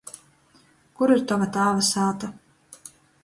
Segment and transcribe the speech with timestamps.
[1.01, 2.31] Kur ir tova tāva sāta?